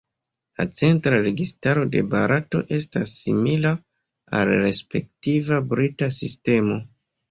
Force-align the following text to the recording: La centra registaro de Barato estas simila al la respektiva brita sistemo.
La 0.61 0.63
centra 0.79 1.19
registaro 1.27 1.83
de 1.97 2.01
Barato 2.15 2.63
estas 2.79 3.15
simila 3.21 3.77
al 4.43 4.53
la 4.55 4.59
respektiva 4.67 5.65
brita 5.73 6.15
sistemo. 6.23 6.85